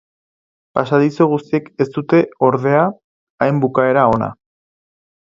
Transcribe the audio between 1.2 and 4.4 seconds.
guztiek ez dute, ordea, hain bukaera ona.